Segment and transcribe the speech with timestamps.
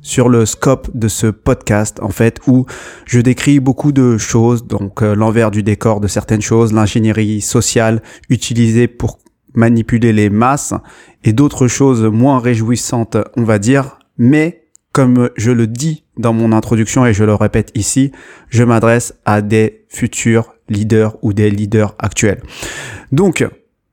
[0.00, 2.66] sur le scope de ce podcast en fait où
[3.06, 8.02] je décris beaucoup de choses donc euh, l'envers du décor de certaines choses l'ingénierie sociale
[8.28, 9.18] utilisée pour
[9.54, 10.74] manipuler les masses
[11.24, 13.98] et d'autres choses moins réjouissantes on va dire.
[14.16, 18.12] Mais comme je le dis dans mon introduction et je le répète ici
[18.48, 22.42] je m'adresse à des futurs leaders ou des leaders actuels.
[23.12, 23.46] Donc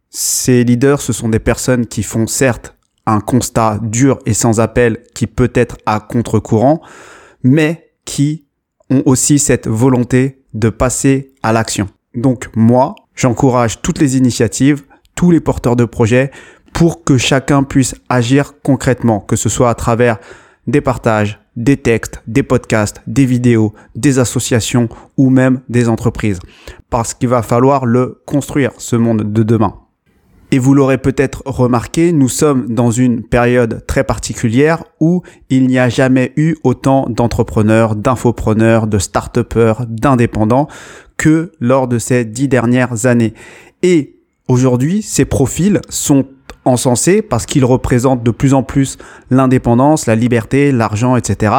[0.09, 2.74] ces leaders ce sont des personnes qui font certes
[3.05, 6.81] un constat dur et sans appel qui peut être à contre-courant,
[7.43, 8.45] mais qui
[8.89, 11.87] ont aussi cette volonté de passer à l'action.
[12.15, 14.83] Donc moi, j'encourage toutes les initiatives,
[15.15, 16.31] tous les porteurs de projets
[16.73, 20.17] pour que chacun puisse agir concrètement, que ce soit à travers
[20.67, 26.39] des partages, des textes, des podcasts, des vidéos, des associations ou même des entreprises.
[26.89, 29.84] Parce qu'il va falloir le construire, ce monde de demain.
[30.51, 35.79] Et vous l'aurez peut-être remarqué, nous sommes dans une période très particulière où il n'y
[35.79, 40.67] a jamais eu autant d'entrepreneurs, d'infopreneurs, de start-upers, d'indépendants
[41.17, 43.33] que lors de ces dix dernières années.
[43.81, 46.25] Et aujourd'hui, ces profils sont
[46.63, 48.97] encensés parce qu'ils représentent de plus en plus
[49.29, 51.53] l'indépendance, la liberté, l'argent, etc.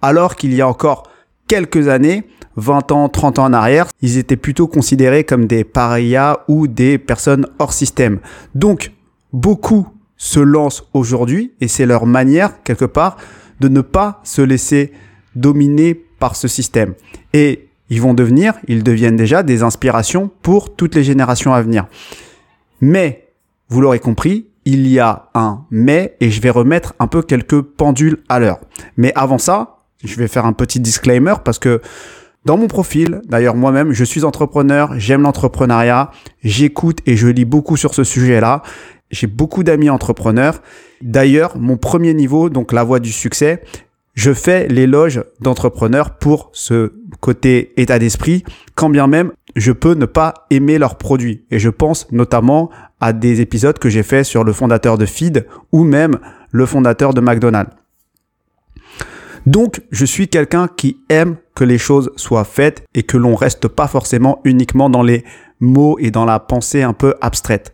[0.00, 1.04] Alors qu'il y a encore
[1.48, 2.24] quelques années,
[2.56, 6.98] 20 ans, 30 ans en arrière, ils étaient plutôt considérés comme des parias ou des
[6.98, 8.18] personnes hors système.
[8.54, 8.92] Donc,
[9.32, 13.16] beaucoup se lancent aujourd'hui et c'est leur manière, quelque part,
[13.60, 14.92] de ne pas se laisser
[15.34, 16.94] dominer par ce système.
[17.32, 21.86] Et ils vont devenir, ils deviennent déjà des inspirations pour toutes les générations à venir.
[22.80, 23.28] Mais,
[23.68, 27.60] vous l'aurez compris, il y a un mais et je vais remettre un peu quelques
[27.60, 28.60] pendules à l'heure.
[28.96, 31.80] Mais avant ça, je vais faire un petit disclaimer parce que
[32.44, 36.10] dans mon profil, d'ailleurs moi-même, je suis entrepreneur, j'aime l'entrepreneuriat,
[36.42, 38.62] j'écoute et je lis beaucoup sur ce sujet-là.
[39.10, 40.60] J'ai beaucoup d'amis entrepreneurs.
[41.02, 43.62] D'ailleurs, mon premier niveau, donc la voie du succès,
[44.14, 48.42] je fais l'éloge d'entrepreneurs pour ce côté état d'esprit,
[48.74, 51.44] quand bien même je peux ne pas aimer leurs produits.
[51.50, 52.70] Et je pense notamment
[53.00, 56.18] à des épisodes que j'ai fait sur le fondateur de Feed ou même
[56.50, 57.72] le fondateur de McDonald's.
[59.46, 63.68] Donc, je suis quelqu'un qui aime que les choses soient faites et que l'on reste
[63.68, 65.24] pas forcément uniquement dans les
[65.60, 67.72] mots et dans la pensée un peu abstraite.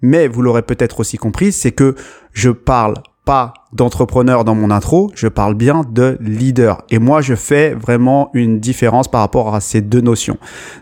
[0.00, 1.94] Mais vous l'aurez peut-être aussi compris, c'est que
[2.32, 2.94] je parle
[3.24, 6.82] pas d'entrepreneur dans mon intro, je parle bien de leader.
[6.88, 10.38] Et moi, je fais vraiment une différence par rapport à ces deux notions.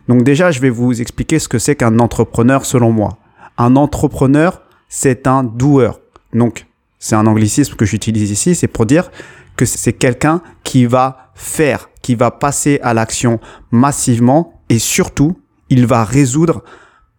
[0.06, 3.16] Donc déjà, je vais vous expliquer ce que c'est qu'un entrepreneur selon moi.
[3.58, 5.98] Un entrepreneur, c'est un doueur.
[6.32, 6.66] Donc,
[7.00, 9.10] c'est un anglicisme que j'utilise ici, c'est pour dire
[9.56, 13.40] que c'est quelqu'un qui va faire, qui va passer à l'action
[13.70, 15.36] massivement et surtout,
[15.70, 16.62] il va résoudre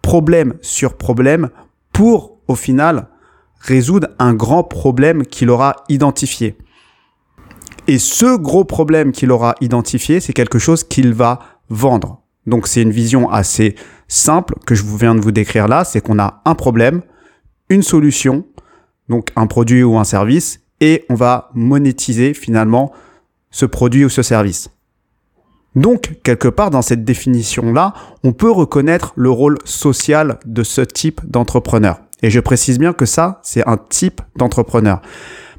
[0.01, 1.49] problème sur problème
[1.91, 3.09] pour, au final,
[3.59, 6.57] résoudre un grand problème qu'il aura identifié.
[7.87, 12.21] Et ce gros problème qu'il aura identifié, c'est quelque chose qu'il va vendre.
[12.45, 13.75] Donc c'est une vision assez
[14.07, 17.01] simple que je viens de vous décrire là, c'est qu'on a un problème,
[17.69, 18.45] une solution,
[19.09, 22.91] donc un produit ou un service, et on va monétiser finalement
[23.51, 24.69] ce produit ou ce service.
[25.75, 27.93] Donc, quelque part dans cette définition-là,
[28.23, 31.99] on peut reconnaître le rôle social de ce type d'entrepreneur.
[32.23, 35.01] Et je précise bien que ça, c'est un type d'entrepreneur.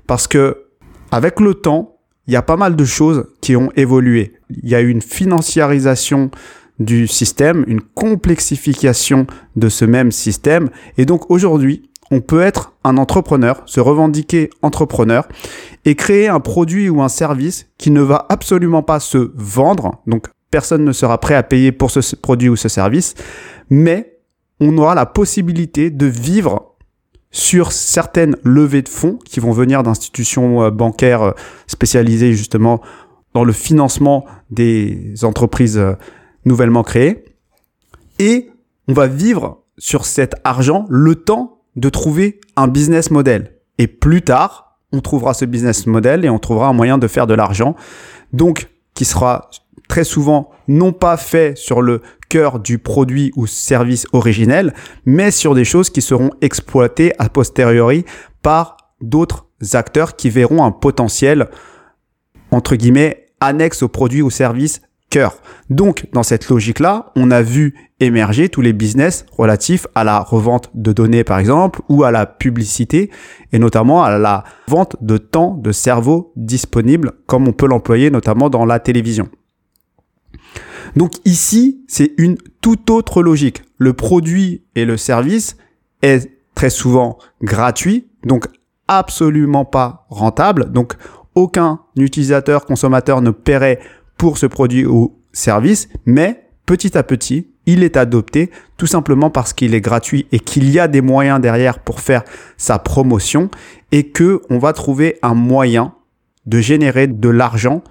[0.09, 0.65] Parce que,
[1.13, 4.35] avec le temps, il y a pas mal de choses qui ont évolué.
[4.51, 6.31] Il y a eu une financiarisation
[6.79, 9.27] du système, une complexification
[9.57, 10.69] de ce même système.
[10.97, 15.29] Et donc aujourd'hui, on peut être un entrepreneur, se revendiquer entrepreneur
[15.85, 20.03] et créer un produit ou un service qui ne va absolument pas se vendre.
[20.07, 23.15] Donc, personne ne sera prêt à payer pour ce produit ou ce service,
[23.71, 24.19] mais
[24.61, 26.77] on aura la possibilité de vivre
[27.31, 31.33] sur certaines levées de fonds qui vont venir d'institutions euh, bancaires euh,
[31.67, 32.81] spécialisées justement
[33.35, 35.93] dans le financement des entreprises euh,
[36.47, 37.25] nouvellement créées.
[38.19, 38.51] Et
[38.89, 43.53] on va vivre sur cet argent le temps de trouver un business model.
[43.79, 47.27] Et plus tard, on trouvera ce business model et on trouvera un moyen de faire
[47.27, 47.77] de l'argent.
[48.33, 49.51] Donc, qui sera
[49.89, 54.75] très souvent non pas fait sur le cœur du produit ou service originel,
[55.07, 58.05] mais sur des choses qui seront exploitées a posteriori
[58.43, 61.49] par d'autres acteurs qui verront un potentiel,
[62.51, 64.83] entre guillemets, annexe au produit ou service
[65.71, 70.71] Donc, dans cette logique-là, on a vu émerger tous les business relatifs à la revente
[70.75, 73.11] de données, par exemple, ou à la publicité,
[73.53, 78.51] et notamment à la vente de temps de cerveau disponible, comme on peut l'employer notamment
[78.51, 79.29] dans la télévision.
[80.97, 83.63] Donc ici, c'est une toute autre logique.
[83.79, 85.57] Le produit et le service
[86.03, 88.47] est très souvent gratuit, donc
[88.89, 90.73] absolument pas rentable.
[90.73, 90.95] Donc
[91.35, 93.81] aucun utilisateur, consommateur ne paierait
[94.19, 99.53] pour ce produit ou service, mais petit à petit, il est adopté tout simplement parce
[99.53, 102.25] qu'il est gratuit et qu'il y a des moyens derrière pour faire
[102.57, 103.51] sa promotion
[103.93, 105.95] et que on va trouver un moyen
[106.47, 107.83] de générer de l'argent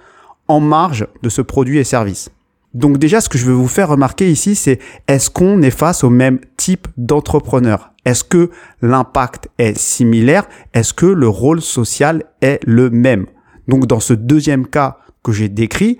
[0.48, 2.30] en marge de ce produit et service.
[2.74, 6.04] Donc déjà, ce que je veux vous faire remarquer ici, c'est est-ce qu'on est face
[6.04, 7.92] au même type d'entrepreneur?
[8.06, 8.52] Est-ce que
[8.82, 10.48] l'impact est similaire?
[10.74, 13.26] Est-ce que le rôle social est le même?
[13.68, 15.98] Donc dans ce deuxième cas que j'ai décrit,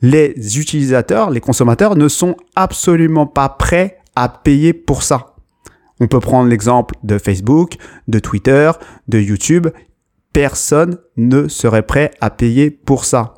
[0.00, 5.36] les utilisateurs, les consommateurs ne sont absolument pas prêts à payer pour ça.
[6.00, 7.76] On peut prendre l'exemple de Facebook,
[8.08, 8.72] de Twitter,
[9.06, 9.68] de YouTube.
[10.32, 13.34] Personne ne serait prêt à payer pour ça.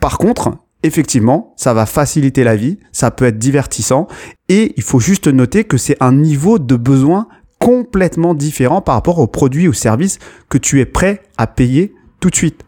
[0.00, 4.06] Par contre, effectivement, ça va faciliter la vie, ça peut être divertissant,
[4.48, 9.18] et il faut juste noter que c'est un niveau de besoin complètement différent par rapport
[9.18, 10.18] aux produits ou services
[10.48, 11.94] que tu es prêt à payer
[12.30, 12.64] de suite.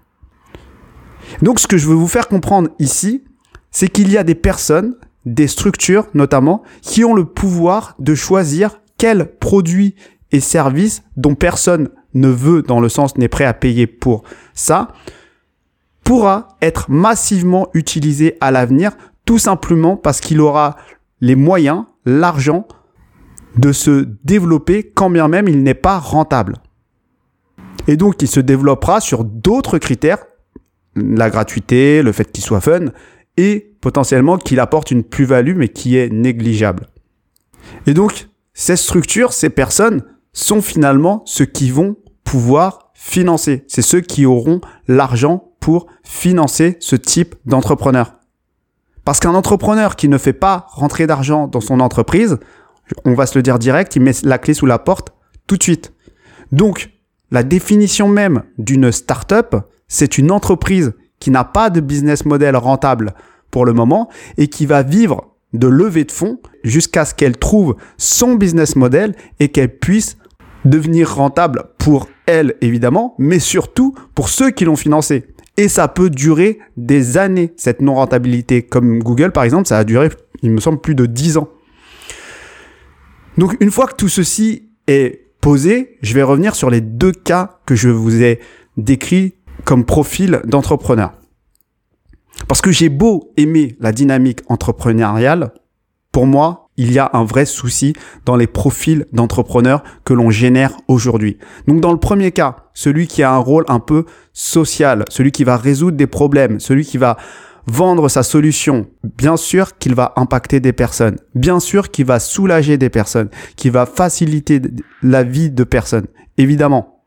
[1.43, 3.25] Donc ce que je veux vous faire comprendre ici,
[3.70, 8.81] c'est qu'il y a des personnes, des structures notamment, qui ont le pouvoir de choisir
[8.97, 9.94] quels produits
[10.32, 14.23] et services dont personne ne veut, dans le sens n'est prêt à payer pour
[14.55, 14.88] ça,
[16.05, 18.93] pourra être massivement utilisé à l'avenir,
[19.25, 20.76] tout simplement parce qu'il aura
[21.20, 22.67] les moyens, l'argent
[23.56, 26.58] de se développer quand bien même il n'est pas rentable.
[27.86, 30.24] Et donc il se développera sur d'autres critères,
[30.94, 32.86] la gratuité, le fait qu'il soit fun,
[33.36, 36.88] et potentiellement qu'il apporte une plus-value mais qui est négligeable.
[37.86, 40.02] Et donc ces structures, ces personnes
[40.32, 43.64] sont finalement ceux qui vont pouvoir financer.
[43.68, 48.14] C'est ceux qui auront l'argent pour financer ce type d'entrepreneur.
[49.04, 52.38] Parce qu'un entrepreneur qui ne fait pas rentrer d'argent dans son entreprise,
[53.04, 55.12] on va se le dire direct, il met la clé sous la porte
[55.46, 55.92] tout de suite.
[56.50, 56.90] Donc,
[57.31, 59.56] la définition même d'une startup,
[59.88, 63.14] c'est une entreprise qui n'a pas de business model rentable
[63.50, 67.76] pour le moment et qui va vivre de levée de fonds jusqu'à ce qu'elle trouve
[67.96, 70.19] son business model et qu'elle puisse
[70.64, 75.26] devenir rentable pour elle évidemment, mais surtout pour ceux qui l'ont financé.
[75.56, 78.62] Et ça peut durer des années, cette non-rentabilité.
[78.62, 80.11] Comme Google, par exemple, ça a duré,
[80.43, 81.49] il me semble, plus de 10 ans.
[83.38, 87.60] Donc, une fois que tout ceci est posé, je vais revenir sur les deux cas
[87.66, 88.40] que je vous ai
[88.76, 89.34] décrits
[89.64, 91.12] comme profil d'entrepreneur.
[92.48, 95.52] Parce que j'ai beau aimer la dynamique entrepreneuriale,
[96.10, 97.93] pour moi, il y a un vrai souci
[98.25, 101.38] dans les profils d'entrepreneurs que l'on génère aujourd'hui.
[101.69, 105.44] Donc dans le premier cas, celui qui a un rôle un peu social, celui qui
[105.44, 107.19] va résoudre des problèmes, celui qui va
[107.66, 112.78] vendre sa solution, bien sûr qu'il va impacter des personnes, bien sûr qu'il va soulager
[112.78, 114.60] des personnes, qu'il va faciliter
[115.02, 116.06] la vie de personnes,
[116.38, 117.02] évidemment.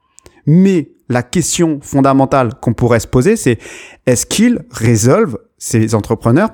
[0.45, 3.57] Mais la question fondamentale qu'on pourrait se poser, c'est
[4.05, 6.49] est-ce qu'ils résolvent, ces entrepreneurs,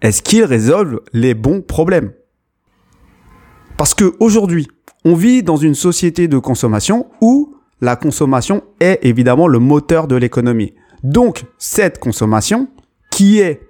[0.00, 2.12] est-ce qu'ils résolvent les bons problèmes?
[3.76, 4.68] Parce que aujourd'hui,
[5.04, 10.16] on vit dans une société de consommation où la consommation est évidemment le moteur de
[10.16, 10.74] l'économie.
[11.02, 12.68] Donc, cette consommation,
[13.14, 13.60] qui est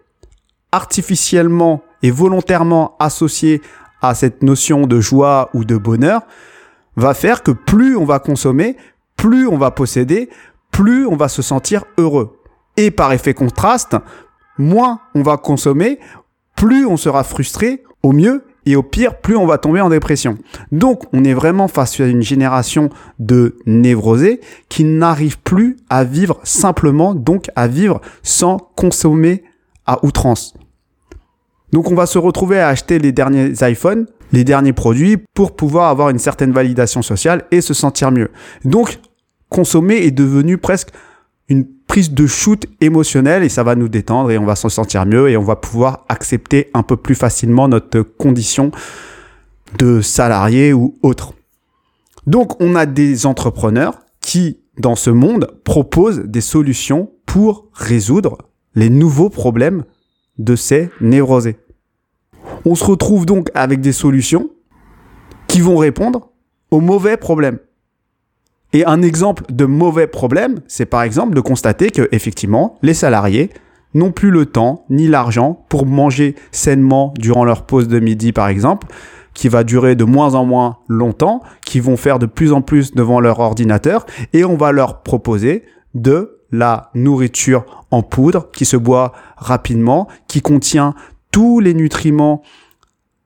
[0.72, 3.60] artificiellement et volontairement associée
[4.00, 6.22] à cette notion de joie ou de bonheur,
[6.96, 8.78] va faire que plus on va consommer,
[9.16, 10.30] plus on va posséder,
[10.70, 12.38] plus on va se sentir heureux.
[12.78, 13.96] Et par effet contraste,
[14.56, 16.00] moins on va consommer,
[16.56, 20.38] plus on sera frustré, au mieux, et au pire, plus on va tomber en dépression.
[20.72, 26.40] Donc, on est vraiment face à une génération de névrosés qui n'arrivent plus à vivre
[26.44, 29.44] simplement, donc à vivre sans consommer
[29.86, 30.54] à outrance.
[31.72, 35.90] Donc, on va se retrouver à acheter les derniers iPhones, les derniers produits pour pouvoir
[35.90, 38.30] avoir une certaine validation sociale et se sentir mieux.
[38.64, 38.98] Donc,
[39.48, 40.90] consommer est devenu presque
[41.48, 45.28] une de shoot émotionnelle et ça va nous détendre et on va s'en sentir mieux
[45.28, 48.72] et on va pouvoir accepter un peu plus facilement notre condition
[49.78, 51.34] de salarié ou autre.
[52.26, 58.38] Donc on a des entrepreneurs qui, dans ce monde, proposent des solutions pour résoudre
[58.74, 59.84] les nouveaux problèmes
[60.38, 61.58] de ces névrosés.
[62.64, 64.50] On se retrouve donc avec des solutions
[65.46, 66.32] qui vont répondre
[66.72, 67.60] aux mauvais problèmes.
[68.74, 73.50] Et un exemple de mauvais problème, c'est par exemple de constater que effectivement, les salariés
[73.94, 78.48] n'ont plus le temps ni l'argent pour manger sainement durant leur pause de midi par
[78.48, 78.88] exemple,
[79.32, 82.92] qui va durer de moins en moins longtemps, qui vont faire de plus en plus
[82.94, 85.62] devant leur ordinateur et on va leur proposer
[85.94, 90.94] de la nourriture en poudre qui se boit rapidement, qui contient
[91.30, 92.42] tous les nutriments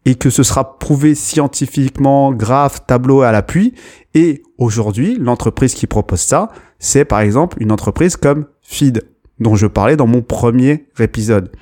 [0.04, 3.74] et que ce sera prouvé scientifiquement, grave, tableau à l'appui.
[4.14, 9.02] Et aujourd'hui, l'entreprise qui propose ça, c'est par exemple une entreprise comme Feed,
[9.38, 11.52] dont je parlais dans mon premier épisode.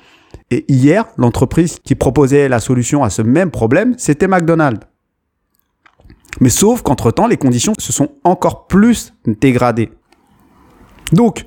[0.49, 4.85] Et hier, l'entreprise qui proposait la solution à ce même problème, c'était McDonald's.
[6.39, 9.89] Mais sauf qu'entre-temps, les conditions se sont encore plus dégradées.
[11.11, 11.45] Donc,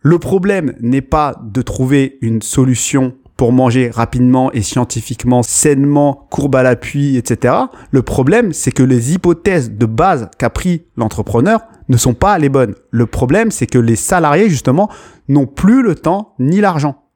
[0.00, 6.56] le problème n'est pas de trouver une solution pour manger rapidement et scientifiquement, sainement, courbe
[6.56, 7.54] à l'appui, etc.
[7.90, 12.50] Le problème, c'est que les hypothèses de base qu'a pris l'entrepreneur ne sont pas les
[12.50, 12.74] bonnes.
[12.90, 14.90] Le problème, c'est que les salariés, justement,
[15.28, 17.06] n'ont plus le temps ni l'argent.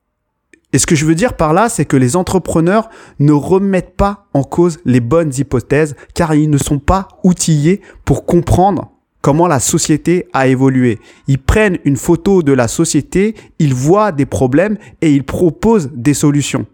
[0.73, 2.88] Et ce que je veux dire par là, c'est que les entrepreneurs
[3.19, 8.25] ne remettent pas en cause les bonnes hypothèses car ils ne sont pas outillés pour
[8.25, 8.94] comprendre
[9.25, 10.99] comment la société a évolué.
[11.28, 16.12] Ils prennent une photo de la société, ils voient des problèmes et ils proposent des
[16.12, 16.66] solutions.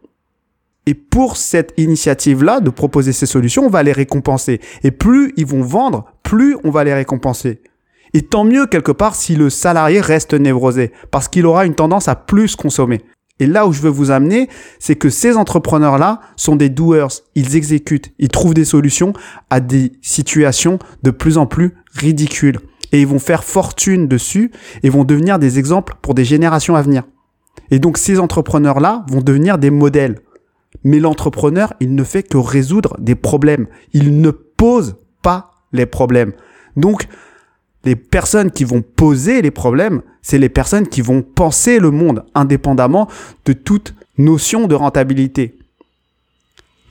[0.85, 4.61] Et pour cette initiative-là, de proposer ces solutions, on va les récompenser.
[4.83, 7.61] Et plus ils vont vendre, plus on va les récompenser.
[8.15, 12.09] Et tant mieux quelque part si le salarié reste névrosé, parce qu'il aura une tendance
[12.09, 13.01] à plus consommer.
[13.39, 14.49] Et là où je veux vous amener,
[14.81, 17.23] c'est que ces entrepreneurs-là sont des doers.
[17.37, 19.13] Ils exécutent, ils trouvent des solutions
[19.51, 22.61] à des situations de plus en plus ridicules.
[22.93, 24.51] Et ils vont faire fortune dessus
[24.83, 27.05] et vont devenir des exemples pour des générations à venir.
[27.71, 30.21] Et donc ces entrepreneurs-là vont devenir des modèles.
[30.85, 33.67] Mais l'entrepreneur, il ne fait que résoudre des problèmes.
[33.93, 36.33] Il ne pose pas les problèmes.
[36.77, 37.07] Donc,
[37.85, 42.25] les personnes qui vont poser les problèmes, c'est les personnes qui vont penser le monde
[42.35, 43.09] indépendamment
[43.47, 45.59] de toute notion de rentabilité.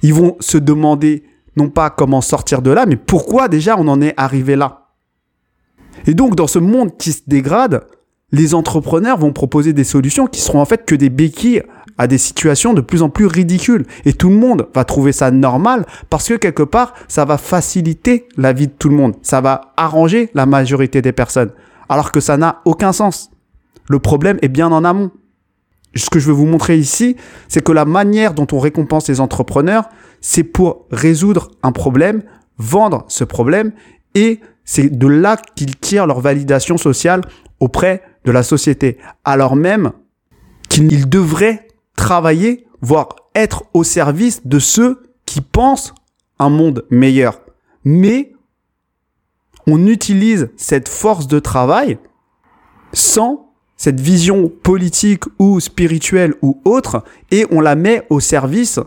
[0.01, 1.23] Ils vont se demander
[1.55, 4.88] non pas comment sortir de là, mais pourquoi déjà on en est arrivé là.
[6.07, 7.81] Et donc dans ce monde qui se dégrade,
[8.31, 11.63] les entrepreneurs vont proposer des solutions qui seront en fait que des béquilles
[11.97, 13.85] à des situations de plus en plus ridicules.
[14.05, 18.27] Et tout le monde va trouver ça normal parce que quelque part, ça va faciliter
[18.37, 19.15] la vie de tout le monde.
[19.21, 21.51] Ça va arranger la majorité des personnes.
[21.89, 23.31] Alors que ça n'a aucun sens.
[23.89, 25.11] Le problème est bien en amont.
[25.95, 27.15] Ce que je veux vous montrer ici,
[27.47, 29.89] c'est que la manière dont on récompense les entrepreneurs,
[30.21, 32.21] c'est pour résoudre un problème,
[32.59, 33.71] vendre ce problème,
[34.15, 37.21] et c'est de là qu'ils tirent leur validation sociale
[37.59, 39.91] auprès de la société, alors même
[40.69, 45.93] qu'ils devraient travailler, voire être au service de ceux qui pensent
[46.37, 47.41] un monde meilleur.
[47.83, 48.33] Mais
[49.67, 51.97] on utilise cette force de travail
[52.93, 58.79] sans cette vision politique ou spirituelle ou autre et on la met au service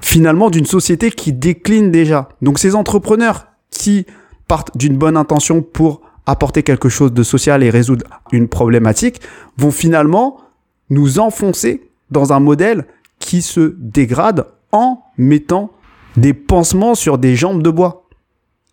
[0.00, 2.28] finalement d'une société qui décline déjà.
[2.40, 4.06] Donc ces entrepreneurs qui
[4.50, 9.20] partent d'une bonne intention pour apporter quelque chose de social et résoudre une problématique
[9.56, 10.38] vont finalement
[10.88, 12.86] nous enfoncer dans un modèle
[13.20, 15.70] qui se dégrade en mettant
[16.16, 18.08] des pansements sur des jambes de bois.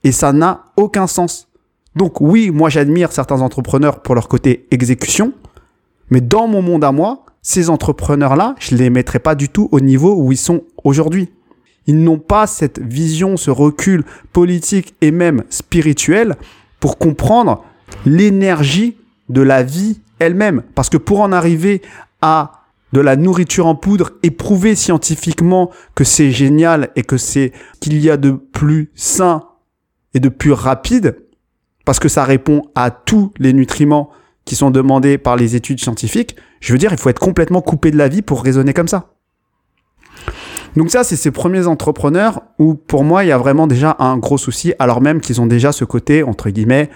[0.04, 1.48] Et ça n'a aucun sens.
[1.96, 5.32] Donc oui, moi j'admire certains entrepreneurs pour leur côté exécution,
[6.10, 9.70] mais dans mon monde à moi, ces entrepreneurs-là, je ne les mettrai pas du tout
[9.72, 11.30] au niveau où ils sont aujourd'hui.
[11.88, 14.04] Ils n'ont pas cette vision, ce recul
[14.34, 16.36] politique et même spirituel
[16.80, 17.64] pour comprendre
[18.06, 18.98] l'énergie
[19.30, 20.64] de la vie elle-même.
[20.76, 21.82] Parce que pour en arriver
[22.22, 22.52] à
[22.94, 27.52] de la nourriture en poudre et prouver scientifiquement que c'est génial et que c'est
[27.82, 29.44] qu'il y a de plus sain
[30.14, 31.18] et de plus rapide
[31.86, 34.10] parce que ça répond à tous les nutriments
[34.46, 36.36] qui sont demandés par les études scientifiques.
[36.60, 39.17] Je veux dire, il faut être complètement coupé de la vie pour raisonner comme ça.
[40.76, 44.18] Donc ça, c'est ces premiers entrepreneurs où pour moi, il y a vraiment déjà un
[44.18, 46.90] gros souci, alors même qu'ils ont déjà ce côté, entre guillemets,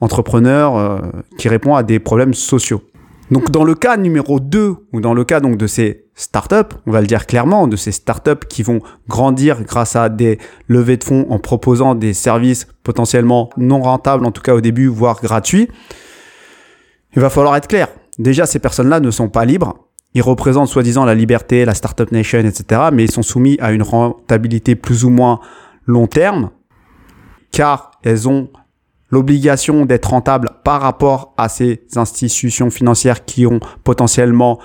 [0.00, 0.98] entrepreneur euh,
[1.38, 2.82] qui répond à des problèmes sociaux.
[3.30, 6.92] Donc dans le cas numéro 2 ou dans le cas donc de ces startups, on
[6.92, 11.04] va le dire clairement, de ces startups qui vont grandir grâce à des levées de
[11.04, 15.68] fonds en proposant des services potentiellement non rentables en tout cas au début voire gratuits.
[17.14, 17.88] Il va falloir être clair.
[18.18, 19.87] Déjà ces personnes-là ne sont pas libres.
[20.14, 22.88] Ils représentent soi-disant la liberté, la startup nation, etc.
[22.92, 25.40] Mais ils sont soumis à une rentabilité plus ou moins
[25.86, 26.50] long terme
[27.50, 28.50] car elles ont
[29.10, 34.58] l'obligation d'être rentable par rapport à ces institutions financières qui ont potentiellement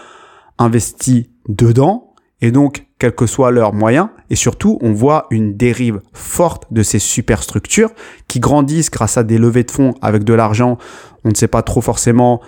[0.58, 6.02] investi dedans et donc quels que soient leurs moyens et surtout on voit une dérive
[6.14, 7.92] forte de ces superstructures
[8.28, 10.78] qui grandissent grâce à des levées de fonds avec de l'argent
[11.24, 12.42] on ne sait pas trop forcément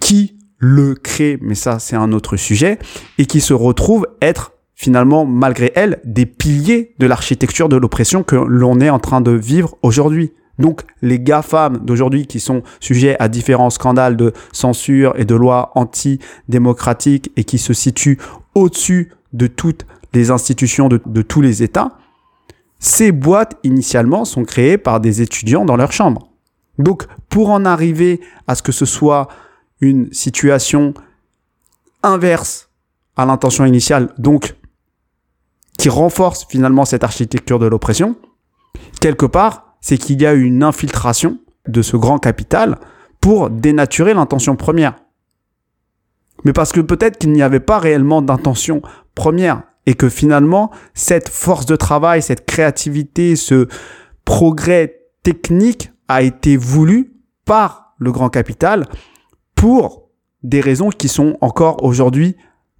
[0.00, 0.31] qui
[0.64, 2.78] le créent, mais ça c'est un autre sujet,
[3.18, 8.36] et qui se retrouvent être finalement, malgré elles, des piliers de l'architecture de l'oppression que
[8.36, 10.32] l'on est en train de vivre aujourd'hui.
[10.58, 15.72] Donc les GAFAM d'aujourd'hui qui sont sujets à différents scandales de censure et de lois
[15.74, 18.18] anti-démocratiques et qui se situent
[18.54, 21.98] au-dessus de toutes les institutions de, tous les États,
[22.78, 26.28] ces boîtes initialement sont créées par des étudiants dans leur chambre.
[26.78, 29.28] Donc pour en arriver à ce que ce soit
[29.82, 30.94] une situation
[32.02, 32.70] inverse
[33.16, 34.56] à l'intention initiale, donc
[35.76, 38.16] qui renforce finalement cette architecture de l'oppression,
[39.00, 42.78] quelque part, c'est qu'il y a une infiltration de ce grand capital
[43.20, 44.94] pour dénaturer l'intention première.
[46.44, 48.82] Mais parce que peut-être qu'il n'y avait pas réellement d'intention
[49.14, 53.66] première et que finalement, cette force de travail, cette créativité, ce
[54.24, 58.86] progrès technique a été voulu par le grand capital
[59.62, 60.10] pour
[60.42, 62.36] des raisons qui sont encore aujourd'hui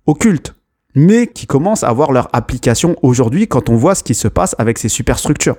[0.06, 0.56] occultes,
[0.96, 4.56] mais qui commencent à avoir leur application aujourd'hui quand on voit ce qui se passe
[4.58, 5.54] avec ces superstructures.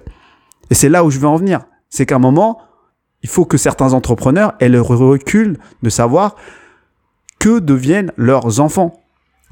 [0.69, 1.61] Et c'est là où je veux en venir.
[1.89, 2.59] C'est qu'à un moment,
[3.21, 6.35] il faut que certains entrepreneurs aient le recul de savoir
[7.39, 8.91] que deviennent leurs enfants.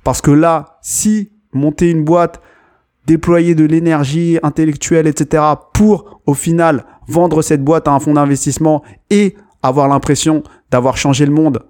[0.04, 2.42] Parce que là, si monter une boîte,
[3.08, 5.42] déployer de l'énergie intellectuelle, etc.,
[5.74, 11.26] pour au final vendre cette boîte à un fonds d'investissement et avoir l'impression d'avoir changé
[11.26, 11.64] le monde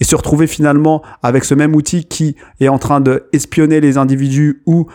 [0.00, 3.98] et se retrouver finalement avec ce même outil qui est en train de espionner les
[3.98, 4.86] individus ou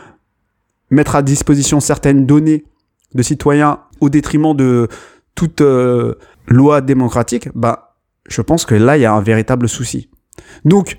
[0.90, 2.66] mettre à disposition certaines données
[3.14, 4.88] de citoyens au détriment de
[5.36, 6.16] toute euh,
[6.48, 10.10] loi démocratique, bah, je pense que là, il y a un véritable souci.
[10.64, 10.98] Donc,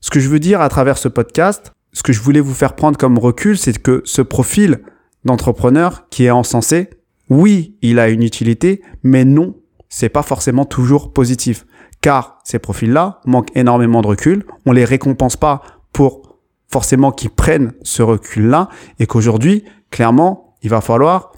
[0.00, 2.74] ce que je veux dire à travers ce podcast, ce que je voulais vous faire
[2.74, 4.80] prendre comme recul, c'est que ce profil
[5.24, 6.90] d'entrepreneur qui est encensé,
[7.30, 9.56] oui, il a une utilité, mais non,
[9.88, 11.66] c'est pas forcément toujours positif.
[12.06, 14.46] Car ces profils-là manquent énormément de recul.
[14.64, 18.68] On les récompense pas pour forcément qu'ils prennent ce recul-là
[19.00, 21.32] et qu'aujourd'hui, clairement, il va falloir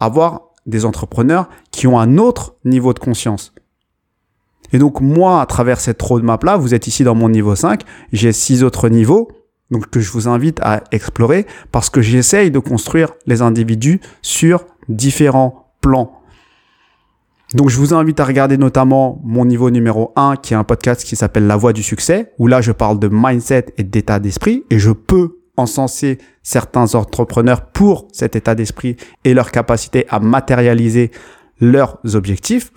[0.00, 3.54] avoir des entrepreneurs qui ont un autre niveau de conscience.
[4.72, 8.32] Et donc, moi, à travers cette roadmap-là, vous êtes ici dans mon niveau 5, j'ai
[8.32, 9.28] six autres niveaux,
[9.92, 15.70] que je vous invite à explorer parce que j'essaye de construire les individus sur différents
[15.80, 16.17] plans.
[17.54, 21.02] Donc je vous invite à regarder notamment mon niveau numéro 1 qui est un podcast
[21.02, 24.64] qui s'appelle La Voix du succès où là je parle de mindset et d'état d'esprit
[24.68, 31.10] et je peux encenser certains entrepreneurs pour cet état d'esprit et leur capacité à matérialiser
[31.58, 32.70] leurs objectifs.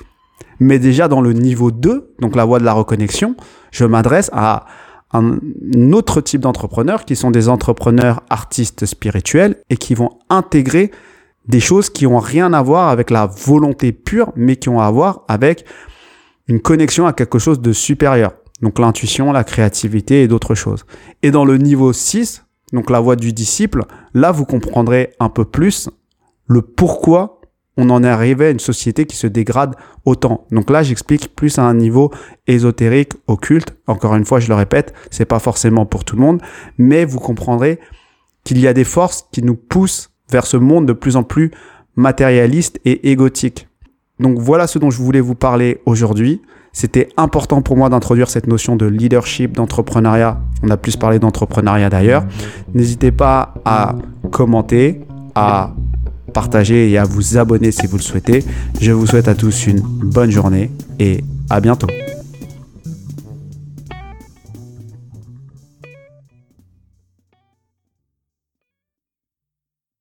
[0.59, 3.35] Mais déjà dans le niveau 2, donc la voie de la reconnexion,
[3.71, 4.65] je m'adresse à
[5.11, 5.37] un
[5.91, 10.91] autre type d'entrepreneurs qui sont des entrepreneurs artistes spirituels et qui vont intégrer
[11.47, 14.89] des choses qui ont rien à voir avec la volonté pure, mais qui ont à
[14.91, 15.65] voir avec
[16.47, 18.33] une connexion à quelque chose de supérieur.
[18.61, 20.85] Donc l'intuition, la créativité et d'autres choses.
[21.23, 25.45] Et dans le niveau 6, donc la voie du disciple, là vous comprendrez un peu
[25.45, 25.89] plus
[26.47, 27.41] le pourquoi
[27.77, 29.75] on en est arrivé à une société qui se dégrade
[30.05, 30.45] autant.
[30.51, 32.11] Donc là, j'explique plus à un niveau
[32.47, 33.75] ésotérique, occulte.
[33.87, 36.41] Encore une fois, je le répète, c'est pas forcément pour tout le monde,
[36.77, 37.79] mais vous comprendrez
[38.43, 41.51] qu'il y a des forces qui nous poussent vers ce monde de plus en plus
[41.95, 43.67] matérialiste et égotique.
[44.19, 46.41] Donc voilà ce dont je voulais vous parler aujourd'hui.
[46.73, 50.39] C'était important pour moi d'introduire cette notion de leadership, d'entrepreneuriat.
[50.63, 52.23] On a plus parlé d'entrepreneuriat d'ailleurs.
[52.73, 53.95] N'hésitez pas à
[54.31, 55.01] commenter,
[55.35, 55.73] à
[56.33, 58.45] partager et à vous abonner si vous le souhaitez.
[58.79, 61.87] Je vous souhaite à tous une bonne journée et à bientôt.